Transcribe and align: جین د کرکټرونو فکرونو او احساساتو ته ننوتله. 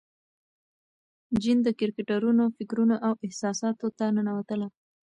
جین 1.41 1.57
د 1.63 1.67
کرکټرونو 1.79 2.43
فکرونو 2.57 2.95
او 3.07 3.13
احساساتو 3.25 3.87
ته 3.97 4.05
ننوتله. 4.15 4.67